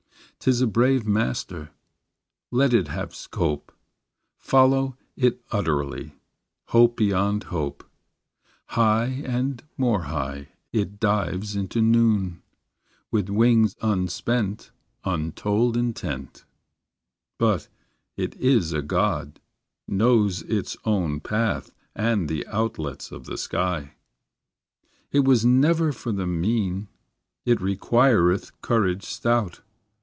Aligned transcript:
'T 0.43 0.49
is 0.49 0.59
a 0.59 0.65
brave 0.65 1.05
master; 1.05 1.69
Let 2.49 2.73
it 2.73 2.87
have 2.87 3.13
scope: 3.13 3.71
Follow 4.39 4.97
it 5.15 5.39
utterly, 5.51 6.15
Hope 6.69 6.97
beyond 6.97 7.43
hope: 7.43 7.83
High 8.69 9.21
and 9.23 9.61
more 9.77 10.05
high 10.05 10.47
It 10.73 10.99
dives 10.99 11.55
into 11.55 11.79
noon, 11.79 12.41
With 13.11 13.29
wing 13.29 13.69
unspent, 13.83 14.71
Untold 15.05 15.77
intent; 15.77 16.43
But 17.37 17.67
it 18.17 18.33
is 18.37 18.73
a 18.73 18.81
god, 18.81 19.39
Knows 19.87 20.41
its 20.41 20.75
own 20.85 21.19
path 21.19 21.71
And 21.95 22.27
the 22.27 22.47
outlets 22.47 23.11
of 23.11 23.25
the 23.25 23.37
sky. 23.37 23.93
It 25.11 25.19
was 25.19 25.45
never 25.45 25.91
for 25.91 26.11
the 26.11 26.25
mean; 26.25 26.87
It 27.45 27.61
requireth 27.61 28.59
courage 28.63 29.03
stout. 29.03 29.61